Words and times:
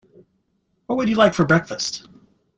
What 0.87 0.95
would 0.97 1.09
you 1.09 1.15
like 1.15 1.31
for 1.35 1.45
breakfast? 1.45 2.07